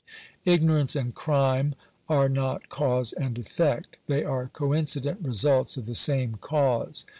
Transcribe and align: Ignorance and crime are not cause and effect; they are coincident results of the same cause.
Ignorance 0.45 0.95
and 0.95 1.13
crime 1.13 1.75
are 2.09 2.27
not 2.27 2.69
cause 2.69 3.13
and 3.13 3.37
effect; 3.37 3.97
they 4.07 4.23
are 4.23 4.47
coincident 4.47 5.19
results 5.21 5.77
of 5.77 5.85
the 5.85 5.93
same 5.93 6.37
cause. 6.41 7.05